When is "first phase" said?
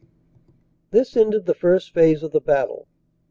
1.53-2.23